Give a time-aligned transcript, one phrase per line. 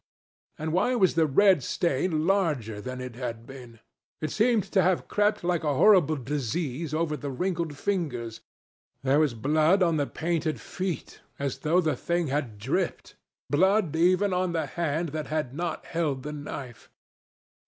[0.57, 3.79] And why was the red stain larger than it had been?
[4.19, 8.41] It seemed to have crept like a horrible disease over the wrinkled fingers.
[9.03, 14.53] There was blood on the painted feet, as though the thing had dripped—blood even on
[14.53, 16.89] the hand that had not held the knife.